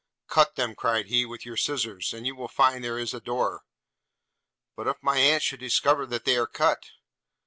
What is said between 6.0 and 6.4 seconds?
that they